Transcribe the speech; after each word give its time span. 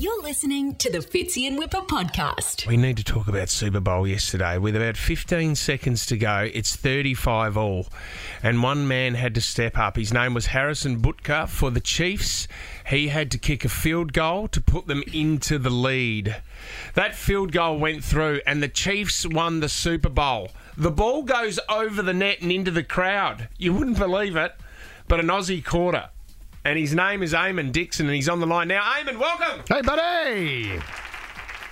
You're 0.00 0.22
listening 0.22 0.76
to 0.76 0.92
the 0.92 0.98
Fitzy 0.98 1.48
and 1.48 1.58
Whipper 1.58 1.80
podcast. 1.80 2.68
We 2.68 2.76
need 2.76 2.98
to 2.98 3.02
talk 3.02 3.26
about 3.26 3.48
Super 3.48 3.80
Bowl 3.80 4.06
yesterday. 4.06 4.56
With 4.56 4.76
about 4.76 4.96
15 4.96 5.56
seconds 5.56 6.06
to 6.06 6.16
go, 6.16 6.48
it's 6.54 6.76
35 6.76 7.56
all. 7.56 7.88
And 8.40 8.62
one 8.62 8.86
man 8.86 9.16
had 9.16 9.34
to 9.34 9.40
step 9.40 9.76
up. 9.76 9.96
His 9.96 10.12
name 10.12 10.34
was 10.34 10.46
Harrison 10.46 11.00
Butker 11.00 11.48
for 11.48 11.72
the 11.72 11.80
Chiefs. 11.80 12.46
He 12.86 13.08
had 13.08 13.32
to 13.32 13.38
kick 13.38 13.64
a 13.64 13.68
field 13.68 14.12
goal 14.12 14.46
to 14.46 14.60
put 14.60 14.86
them 14.86 15.02
into 15.12 15.58
the 15.58 15.70
lead. 15.70 16.42
That 16.94 17.16
field 17.16 17.50
goal 17.50 17.80
went 17.80 18.04
through, 18.04 18.40
and 18.46 18.62
the 18.62 18.68
Chiefs 18.68 19.26
won 19.26 19.58
the 19.58 19.68
Super 19.68 20.10
Bowl. 20.10 20.52
The 20.76 20.92
ball 20.92 21.24
goes 21.24 21.58
over 21.68 22.02
the 22.02 22.14
net 22.14 22.40
and 22.40 22.52
into 22.52 22.70
the 22.70 22.84
crowd. 22.84 23.48
You 23.58 23.72
wouldn't 23.72 23.98
believe 23.98 24.36
it, 24.36 24.54
but 25.08 25.18
an 25.18 25.26
Aussie 25.26 25.64
quarter. 25.64 26.10
And 26.68 26.78
his 26.78 26.94
name 26.94 27.22
is 27.22 27.32
Eamon 27.32 27.72
Dixon, 27.72 28.04
and 28.08 28.14
he's 28.14 28.28
on 28.28 28.40
the 28.40 28.46
line 28.46 28.68
now. 28.68 28.82
Eamon, 28.82 29.18
welcome. 29.18 29.62
Hey, 29.70 29.80
buddy. 29.80 30.78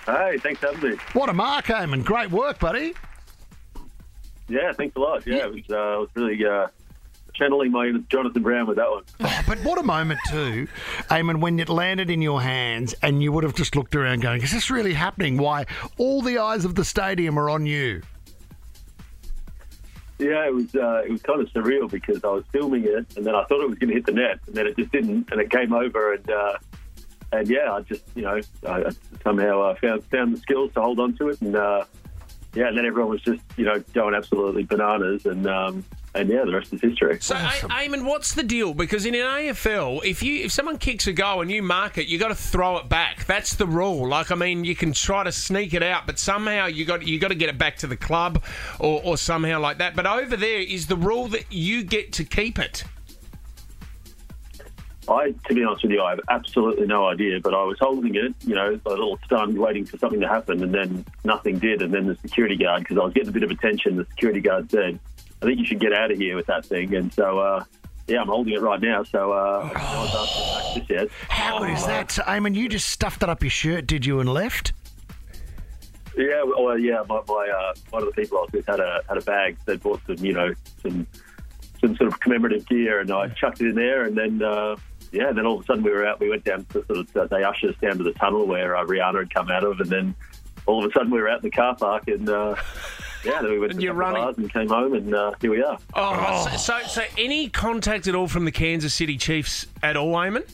Hey, 0.06 0.38
thanks 0.38 0.58
for 0.58 0.72
having 0.72 0.92
me. 0.92 0.96
What 1.12 1.28
a 1.28 1.34
mark, 1.34 1.66
Eamon. 1.66 2.02
Great 2.02 2.30
work, 2.30 2.58
buddy. 2.58 2.94
Yeah, 4.48 4.72
thanks 4.72 4.96
a 4.96 4.98
lot. 4.98 5.26
Yeah, 5.26 5.48
it 5.48 5.52
was, 5.52 5.62
uh, 5.68 5.76
I 5.76 5.96
was 5.98 6.08
really 6.14 6.42
uh, 6.42 6.68
channeling 7.34 7.72
my 7.72 7.88
inner 7.88 7.98
Jonathan 8.08 8.42
Brown 8.42 8.66
with 8.66 8.78
that 8.78 8.90
one. 8.90 9.02
Oh, 9.20 9.42
but 9.46 9.58
what 9.58 9.78
a 9.78 9.82
moment, 9.82 10.18
too, 10.30 10.66
Eamon, 11.10 11.40
when 11.42 11.58
it 11.58 11.68
landed 11.68 12.08
in 12.08 12.22
your 12.22 12.40
hands 12.40 12.94
and 13.02 13.22
you 13.22 13.32
would 13.32 13.44
have 13.44 13.54
just 13.54 13.76
looked 13.76 13.94
around 13.94 14.22
going, 14.22 14.40
is 14.40 14.50
this 14.50 14.70
really 14.70 14.94
happening? 14.94 15.36
Why? 15.36 15.66
All 15.98 16.22
the 16.22 16.38
eyes 16.38 16.64
of 16.64 16.74
the 16.74 16.86
stadium 16.86 17.38
are 17.38 17.50
on 17.50 17.66
you. 17.66 18.00
Yeah, 20.18 20.46
it 20.46 20.54
was 20.54 20.74
uh, 20.74 21.02
it 21.04 21.10
was 21.10 21.22
kind 21.22 21.40
of 21.42 21.48
surreal 21.48 21.90
because 21.90 22.24
I 22.24 22.28
was 22.28 22.44
filming 22.50 22.84
it 22.84 23.16
and 23.16 23.26
then 23.26 23.34
I 23.34 23.44
thought 23.44 23.62
it 23.62 23.68
was 23.68 23.78
going 23.78 23.88
to 23.88 23.94
hit 23.94 24.06
the 24.06 24.12
net 24.12 24.40
and 24.46 24.54
then 24.54 24.66
it 24.66 24.76
just 24.76 24.90
didn't 24.90 25.30
and 25.30 25.40
it 25.40 25.50
came 25.50 25.74
over 25.74 26.14
and 26.14 26.30
uh, 26.30 26.58
and 27.32 27.48
yeah, 27.48 27.72
I 27.72 27.82
just 27.82 28.02
you 28.14 28.22
know 28.22 28.40
I, 28.66 28.70
I 28.70 28.90
somehow 29.22 29.60
uh, 29.60 29.74
found 29.74 30.04
found 30.04 30.34
the 30.34 30.40
skills 30.40 30.72
to 30.74 30.80
hold 30.80 31.00
on 31.00 31.16
to 31.18 31.28
it 31.28 31.40
and 31.42 31.54
uh, 31.54 31.84
yeah, 32.56 32.68
and 32.68 32.76
then 32.76 32.86
everyone 32.86 33.10
was 33.10 33.22
just 33.22 33.42
you 33.56 33.64
know 33.64 33.78
going 33.92 34.14
absolutely 34.14 34.64
bananas 34.64 35.26
and 35.26 35.46
um, 35.46 35.84
and 36.16 36.30
yeah, 36.30 36.44
the 36.44 36.52
rest 36.52 36.72
is 36.72 36.80
history. 36.80 37.18
So, 37.20 37.34
A- 37.34 37.38
Eamon, 37.38 38.06
what's 38.06 38.34
the 38.34 38.42
deal? 38.42 38.72
Because 38.72 39.04
in 39.04 39.14
an 39.14 39.20
AFL, 39.20 40.04
if 40.04 40.22
you 40.22 40.44
if 40.44 40.52
someone 40.52 40.78
kicks 40.78 41.06
a 41.06 41.12
goal 41.12 41.42
and 41.42 41.50
you 41.50 41.62
mark 41.62 41.98
it, 41.98 42.06
you 42.06 42.18
got 42.18 42.28
to 42.28 42.34
throw 42.34 42.78
it 42.78 42.88
back. 42.88 43.26
That's 43.26 43.54
the 43.54 43.66
rule. 43.66 44.08
Like, 44.08 44.30
I 44.30 44.34
mean, 44.34 44.64
you 44.64 44.74
can 44.74 44.92
try 44.92 45.24
to 45.24 45.32
sneak 45.32 45.74
it 45.74 45.82
out, 45.82 46.06
but 46.06 46.18
somehow 46.18 46.66
you 46.66 46.84
got 46.84 47.06
you 47.06 47.18
got 47.18 47.28
to 47.28 47.34
get 47.34 47.50
it 47.50 47.58
back 47.58 47.76
to 47.78 47.86
the 47.86 47.96
club, 47.96 48.42
or, 48.80 49.02
or 49.04 49.16
somehow 49.18 49.60
like 49.60 49.78
that. 49.78 49.94
But 49.94 50.06
over 50.06 50.36
there 50.36 50.60
is 50.60 50.86
the 50.86 50.96
rule 50.96 51.28
that 51.28 51.52
you 51.52 51.84
get 51.84 52.12
to 52.14 52.24
keep 52.24 52.58
it. 52.58 52.84
I, 55.08 55.32
to 55.48 55.54
be 55.54 55.64
honest 55.64 55.82
with 55.82 55.92
you, 55.92 56.02
I 56.02 56.10
have 56.10 56.20
absolutely 56.28 56.86
no 56.86 57.06
idea. 57.06 57.40
But 57.40 57.54
I 57.54 57.62
was 57.62 57.78
holding 57.78 58.14
it, 58.14 58.34
you 58.44 58.54
know, 58.54 58.80
a 58.84 58.88
little 58.88 59.18
stunned, 59.24 59.58
waiting 59.58 59.84
for 59.84 59.98
something 59.98 60.20
to 60.20 60.28
happen, 60.28 60.62
and 60.62 60.74
then 60.74 61.04
nothing 61.24 61.58
did. 61.58 61.82
And 61.82 61.92
then 61.92 62.06
the 62.06 62.16
security 62.16 62.56
guard, 62.56 62.82
because 62.82 62.98
I 62.98 63.04
was 63.04 63.12
getting 63.12 63.28
a 63.28 63.32
bit 63.32 63.42
of 63.42 63.50
attention, 63.50 63.96
the 63.96 64.04
security 64.06 64.40
guard 64.40 64.70
said, 64.70 64.98
"I 65.42 65.46
think 65.46 65.58
you 65.58 65.66
should 65.66 65.80
get 65.80 65.92
out 65.92 66.10
of 66.10 66.18
here 66.18 66.36
with 66.36 66.46
that 66.46 66.64
thing." 66.66 66.94
And 66.94 67.12
so, 67.12 67.38
uh, 67.38 67.64
yeah, 68.06 68.20
I'm 68.20 68.28
holding 68.28 68.54
it 68.54 68.60
right 68.60 68.80
now. 68.80 69.02
So 69.04 69.32
uh, 69.32 69.70
I 69.74 69.78
haven't 69.78 70.14
asked 70.14 70.34
for 70.34 70.42
it 70.42 70.64
back 70.64 70.74
just 70.74 70.90
yet. 70.90 71.08
How 71.28 71.62
is 71.64 71.86
that? 71.86 72.10
So, 72.10 72.22
Eamon, 72.22 72.54
you 72.54 72.68
just 72.68 72.90
stuffed 72.90 73.22
it 73.22 73.28
up 73.28 73.42
your 73.42 73.50
shirt, 73.50 73.86
did 73.86 74.06
you, 74.06 74.20
and 74.20 74.32
left? 74.32 74.72
Yeah, 76.16 76.42
well, 76.44 76.78
yeah. 76.78 77.02
My, 77.08 77.20
my 77.28 77.48
uh, 77.48 77.74
one 77.90 78.02
of 78.02 78.08
the 78.08 78.20
people 78.20 78.38
I 78.38 78.40
was 78.42 78.52
with 78.52 78.66
had 78.66 78.80
a 78.80 79.02
had 79.08 79.18
a 79.18 79.22
bag. 79.22 79.56
They 79.66 79.76
bought 79.76 80.00
some, 80.06 80.16
you 80.16 80.32
know, 80.32 80.52
some 80.82 81.06
some 81.80 81.94
sort 81.96 82.12
of 82.12 82.18
commemorative 82.20 82.66
gear, 82.66 83.00
and 83.00 83.10
I 83.10 83.28
chucked 83.28 83.60
it 83.60 83.68
in 83.68 83.74
there, 83.76 84.02
and 84.04 84.16
then. 84.16 84.42
Uh, 84.42 84.76
yeah, 85.12 85.32
then 85.32 85.46
all 85.46 85.56
of 85.58 85.62
a 85.62 85.66
sudden 85.66 85.82
we 85.82 85.90
were 85.90 86.06
out. 86.06 86.20
We 86.20 86.28
went 86.28 86.44
down 86.44 86.64
to 86.66 86.84
sort 86.86 86.98
of 87.16 87.30
they 87.30 87.42
ushered 87.44 87.70
us 87.74 87.76
down 87.80 87.98
to 87.98 88.04
the 88.04 88.12
tunnel 88.12 88.46
where 88.46 88.76
uh, 88.76 88.84
Rihanna 88.84 89.18
had 89.20 89.34
come 89.34 89.50
out 89.50 89.64
of, 89.64 89.80
and 89.80 89.88
then 89.90 90.14
all 90.66 90.84
of 90.84 90.90
a 90.90 90.92
sudden 90.92 91.10
we 91.10 91.20
were 91.20 91.28
out 91.28 91.38
in 91.38 91.50
the 91.50 91.50
car 91.50 91.74
park, 91.76 92.08
and 92.08 92.28
uh, 92.28 92.54
yeah, 93.24 93.40
then 93.42 93.50
we 93.52 93.58
went 93.58 93.70
And 93.72 93.80
to 93.80 93.84
you're 93.84 93.92
a 94.00 94.04
couple 94.04 94.08
of 94.08 94.14
running. 94.14 94.22
bars 94.24 94.38
and 94.38 94.52
came 94.52 94.68
home, 94.68 94.94
and 94.94 95.14
uh, 95.14 95.32
here 95.40 95.50
we 95.50 95.62
are. 95.62 95.78
Oh, 95.94 96.12
right. 96.14 96.58
So, 96.58 96.78
so, 96.80 96.86
so 96.86 97.02
any 97.18 97.48
contact 97.48 98.06
at 98.08 98.14
all 98.14 98.28
from 98.28 98.44
the 98.44 98.52
Kansas 98.52 98.92
City 98.94 99.16
Chiefs 99.16 99.66
at 99.82 99.96
all, 99.96 100.12
Eamon? 100.14 100.48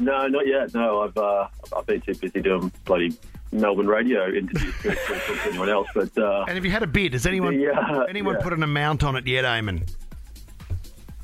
No, 0.00 0.26
not 0.26 0.46
yet. 0.46 0.74
No, 0.74 1.02
I've 1.02 1.16
uh, 1.16 1.46
I've 1.76 1.86
been 1.86 2.00
too 2.00 2.14
busy 2.16 2.40
doing 2.40 2.72
bloody 2.84 3.16
Melbourne 3.52 3.86
radio 3.86 4.26
interviews 4.28 4.74
to, 4.82 4.90
to 4.90 4.96
to 4.96 5.40
anyone 5.48 5.68
else. 5.68 5.86
But 5.94 6.16
uh, 6.18 6.44
And 6.48 6.56
have 6.56 6.64
you 6.64 6.72
had 6.72 6.82
a 6.82 6.86
bid? 6.88 7.12
Has 7.12 7.26
anyone 7.26 7.60
Yeah, 7.60 8.04
anyone 8.08 8.34
yeah. 8.34 8.42
put 8.42 8.52
an 8.52 8.64
amount 8.64 9.04
on 9.04 9.14
it 9.14 9.24
yet, 9.26 9.44
Eamon? 9.44 9.88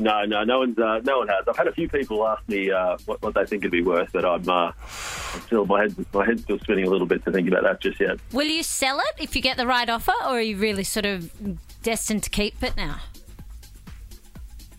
No, 0.00 0.24
no, 0.24 0.44
no 0.44 0.58
one's 0.60 0.78
uh, 0.78 1.00
no 1.04 1.18
one 1.18 1.28
has. 1.28 1.46
I've 1.46 1.56
had 1.56 1.68
a 1.68 1.72
few 1.72 1.88
people 1.88 2.26
ask 2.26 2.46
me 2.48 2.70
uh, 2.70 2.96
what, 3.06 3.22
what 3.22 3.34
they 3.34 3.44
think 3.44 3.62
it'd 3.62 3.72
be 3.72 3.82
worth, 3.82 4.10
but 4.12 4.24
I'm, 4.24 4.48
uh, 4.48 4.72
I'm 4.72 5.40
still 5.42 5.66
my 5.66 5.82
head 5.82 5.94
my 6.12 6.24
head's 6.24 6.42
still 6.42 6.58
spinning 6.58 6.86
a 6.86 6.90
little 6.90 7.06
bit 7.06 7.24
to 7.24 7.32
think 7.32 7.48
about 7.48 7.62
that 7.62 7.80
just 7.80 8.00
yet. 8.00 8.18
Will 8.32 8.48
you 8.48 8.62
sell 8.62 8.98
it 8.98 9.22
if 9.22 9.36
you 9.36 9.42
get 9.42 9.56
the 9.56 9.66
right 9.66 9.88
offer, 9.88 10.14
or 10.24 10.38
are 10.38 10.40
you 10.40 10.56
really 10.56 10.84
sort 10.84 11.06
of 11.06 11.30
destined 11.82 12.22
to 12.24 12.30
keep 12.30 12.62
it 12.62 12.76
now? 12.76 13.00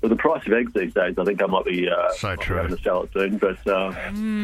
With 0.01 0.09
the 0.09 0.15
price 0.15 0.45
of 0.47 0.53
eggs 0.53 0.73
these 0.73 0.93
days, 0.93 1.15
I 1.17 1.23
think 1.23 1.43
I 1.43 1.45
might 1.45 1.65
be 1.65 1.87
uh, 1.87 2.11
So 2.13 2.29
might 2.29 2.39
be 2.39 2.45
true. 2.45 2.57
having 2.57 2.75
to 2.75 2.81
sell 2.81 3.03
it 3.03 3.11
soon. 3.13 3.37
But, 3.37 3.67
uh, 3.67 3.91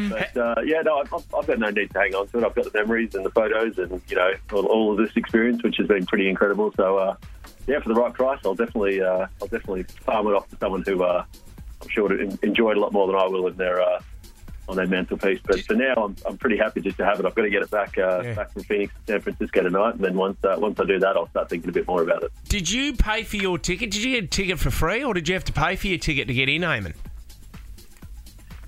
but 0.08 0.36
uh, 0.36 0.60
yeah, 0.64 0.82
no, 0.82 0.98
I've, 0.98 1.12
I've 1.12 1.46
got 1.46 1.58
no 1.58 1.70
need 1.70 1.90
to 1.90 1.98
hang 1.98 2.14
on 2.14 2.28
to 2.28 2.38
it. 2.38 2.44
I've 2.44 2.54
got 2.54 2.72
the 2.72 2.78
memories 2.78 3.14
and 3.16 3.26
the 3.26 3.30
photos, 3.30 3.76
and 3.78 4.00
you 4.08 4.16
know, 4.16 4.32
all, 4.52 4.66
all 4.66 4.92
of 4.92 4.98
this 4.98 5.16
experience, 5.16 5.64
which 5.64 5.76
has 5.78 5.88
been 5.88 6.06
pretty 6.06 6.28
incredible. 6.28 6.72
So, 6.76 6.98
uh, 6.98 7.16
yeah, 7.66 7.80
for 7.80 7.88
the 7.88 7.96
right 7.96 8.12
price, 8.14 8.38
I'll 8.44 8.54
definitely, 8.54 9.02
uh, 9.02 9.26
I'll 9.42 9.48
definitely 9.48 9.82
farm 10.04 10.28
it 10.28 10.34
off 10.34 10.48
to 10.50 10.56
someone 10.58 10.84
who 10.86 11.02
uh, 11.02 11.24
I'm 11.82 11.88
sure 11.88 12.08
would 12.08 12.38
enjoy 12.44 12.70
it 12.72 12.76
a 12.76 12.80
lot 12.80 12.92
more 12.92 13.06
than 13.06 13.16
I 13.16 13.26
will 13.26 13.46
in 13.48 13.56
their 13.56 13.80
uh, 13.80 14.00
on 14.68 14.76
their 14.76 14.86
mantelpiece. 14.86 15.40
But 15.44 15.60
for 15.64 15.74
now, 15.74 15.94
I'm, 15.94 16.16
I'm 16.26 16.36
pretty 16.36 16.56
happy 16.56 16.80
just 16.80 16.98
to 16.98 17.04
have 17.04 17.18
it. 17.18 17.26
I've 17.26 17.34
got 17.34 17.42
to 17.42 17.50
get 17.50 17.62
it 17.62 17.70
back 17.70 17.96
uh, 17.98 18.20
Yeah. 18.24 18.34
back 18.34 18.52
from 18.52 18.62
Phoenix 18.64 18.92
to 19.06 19.12
San 19.12 19.20
Francisco 19.20 19.62
tonight, 19.62 19.94
and 19.94 20.04
then 20.04 20.14
once 20.16 20.36
uh, 20.44 20.56
once 20.58 20.78
I 20.78 20.84
do 20.84 20.98
that, 21.00 21.16
I'll 21.16 21.28
start 21.30 21.48
thinking 21.48 21.70
a 21.70 21.72
bit 21.72 21.86
more 21.88 22.02
about 22.02 22.22
it. 22.22 22.30
Did 22.48 22.70
you 22.70 22.92
pay 22.94 23.22
for 23.22 23.36
your 23.36 23.58
ticket? 23.58 23.90
Did 23.90 24.02
you 24.04 24.14
get 24.20 24.24
a 24.24 24.26
ticket 24.28 24.58
for 24.58 24.70
free, 24.70 25.02
or 25.02 25.14
did 25.14 25.28
you 25.28 25.34
have 25.34 25.44
to 25.44 25.52
pay 25.52 25.76
for 25.76 25.86
your 25.86 25.98
ticket 25.98 26.28
to 26.28 26.34
get 26.34 26.48
in, 26.48 26.62
Eamon? 26.62 26.94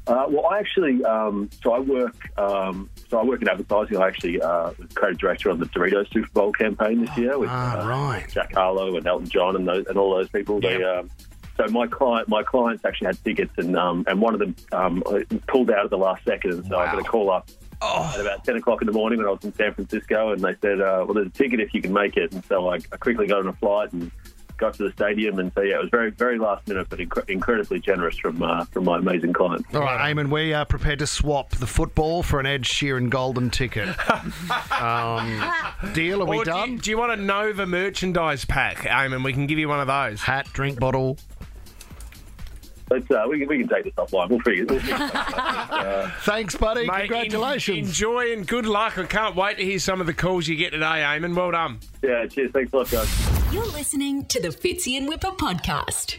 Uh, 0.06 0.24
well, 0.28 0.46
I 0.46 0.58
actually, 0.58 1.04
um, 1.04 1.48
so 1.62 1.72
I 1.72 1.78
work, 1.78 2.36
um, 2.36 2.90
so 3.08 3.20
I 3.20 3.22
work 3.22 3.42
in 3.42 3.48
advertising. 3.48 3.96
I 3.98 4.08
actually 4.08 4.40
uh, 4.42 4.72
was 4.76 4.88
creative 4.94 5.18
director 5.20 5.50
on 5.50 5.60
the 5.60 5.66
Doritos 5.66 6.10
Super 6.12 6.28
Bowl 6.32 6.52
campaign 6.52 7.04
this 7.04 7.16
year 7.16 7.38
with 7.38 7.48
Ah, 7.50 7.80
uh, 7.84 7.88
right. 7.88 8.26
Jack 8.28 8.52
Harlow 8.54 8.96
and 8.96 9.06
Elton 9.06 9.28
John 9.28 9.54
and 9.54 9.68
those, 9.68 9.86
and 9.86 9.96
all 9.98 10.12
those 10.16 10.28
people. 10.30 10.58
They, 10.60 10.80
Yeah. 10.80 11.00
um, 11.00 11.10
so 11.56 11.66
my 11.68 11.86
client, 11.86 12.28
my 12.28 12.42
clients 12.42 12.84
actually 12.84 13.06
had 13.06 13.24
tickets, 13.24 13.52
and 13.58 13.76
um, 13.76 14.04
and 14.06 14.20
one 14.20 14.34
of 14.34 14.40
them 14.40 14.54
um, 14.72 15.02
pulled 15.46 15.70
out 15.70 15.84
at 15.84 15.90
the 15.90 15.98
last 15.98 16.24
second, 16.24 16.52
and 16.52 16.66
so 16.66 16.78
I 16.78 16.86
got 16.86 16.98
a 17.00 17.04
call 17.04 17.30
up 17.30 17.48
Oh. 17.82 18.10
at 18.14 18.20
about 18.20 18.44
ten 18.44 18.56
o'clock 18.56 18.82
in 18.82 18.86
the 18.86 18.92
morning 18.92 19.18
when 19.18 19.26
I 19.26 19.30
was 19.30 19.42
in 19.44 19.54
San 19.54 19.72
Francisco, 19.74 20.32
and 20.32 20.40
they 20.42 20.54
said, 20.60 20.80
uh, 20.80 21.02
"Well, 21.06 21.14
there's 21.14 21.28
a 21.28 21.30
ticket 21.30 21.60
if 21.60 21.72
you 21.72 21.80
can 21.80 21.92
make 21.92 22.16
it." 22.16 22.32
And 22.32 22.44
so 22.44 22.68
I, 22.68 22.74
I 22.92 22.96
quickly 22.98 23.26
got 23.26 23.38
on 23.40 23.48
a 23.48 23.52
flight 23.54 23.92
and 23.94 24.10
got 24.58 24.74
to 24.74 24.82
the 24.82 24.92
stadium, 24.92 25.38
and 25.38 25.50
so 25.54 25.62
yeah, 25.62 25.76
it 25.76 25.80
was 25.80 25.88
very 25.90 26.10
very 26.10 26.38
last 26.38 26.68
minute, 26.68 26.86
but 26.90 26.98
incre- 26.98 27.26
incredibly 27.30 27.80
generous 27.80 28.18
from 28.18 28.42
uh, 28.42 28.66
from 28.66 28.84
my 28.84 28.98
amazing 28.98 29.32
client. 29.32 29.64
All 29.72 29.80
right, 29.80 30.14
Eamon, 30.14 30.30
we 30.30 30.52
are 30.52 30.66
prepared 30.66 30.98
to 30.98 31.06
swap 31.06 31.52
the 31.52 31.66
football 31.66 32.22
for 32.22 32.38
an 32.38 32.44
Ed 32.44 32.64
Sheeran 32.64 33.08
golden 33.08 33.48
ticket. 33.48 33.88
um, 34.78 35.42
deal? 35.94 36.22
Are 36.22 36.26
we 36.26 36.36
Or 36.36 36.44
do 36.44 36.50
done? 36.50 36.72
you, 36.72 36.78
do 36.78 36.90
you 36.90 36.98
want 36.98 37.12
a 37.12 37.16
Nova 37.16 37.66
merchandise 37.66 38.44
pack, 38.44 38.78
Eamon? 38.80 39.24
We 39.24 39.32
can 39.32 39.46
give 39.46 39.58
you 39.58 39.68
one 39.70 39.80
of 39.80 39.86
those. 39.86 40.20
Hat, 40.20 40.46
drink 40.52 40.78
bottle. 40.78 41.16
But 42.90 43.08
uh, 43.10 43.24
we, 43.30 43.38
can, 43.38 43.48
we 43.48 43.58
can 43.58 43.68
take 43.68 43.84
this 43.84 43.94
offline. 43.94 44.28
We'll 44.28 44.40
figure. 44.40 44.66
We'll 44.66 44.80
figure 44.80 44.98
something 44.98 45.16
out. 45.38 45.70
Uh, 45.80 46.10
Thanks, 46.22 46.56
buddy. 46.56 46.86
Mate, 46.86 46.92
en- 47.02 47.08
Congratulations. 47.08 47.88
enjoy 47.88 48.32
and 48.32 48.46
good 48.46 48.66
luck. 48.66 48.98
I 48.98 49.04
can't 49.06 49.34
wait 49.36 49.56
to 49.58 49.64
hear 49.64 49.78
some 49.78 50.00
of 50.00 50.06
the 50.06 50.12
calls 50.14 50.46
you 50.48 50.56
get 50.56 50.70
today, 50.70 50.84
Eamon. 50.84 51.34
Well 51.34 51.52
done. 51.52 51.78
yeah, 52.02 52.26
cheers. 52.26 52.50
Thanks 52.52 52.72
a 52.72 52.76
lot, 52.76 52.90
guys. 52.90 53.52
You're 53.54 53.66
listening 53.66 54.26
to 54.26 54.40
the 54.42 54.48
Fitzy 54.48 54.96
and 54.98 55.08
Whipper 55.08 55.30
podcast. 55.30 56.18